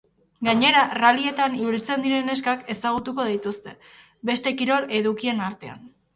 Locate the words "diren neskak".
2.05-2.65